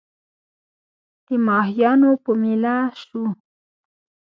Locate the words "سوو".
3.05-3.27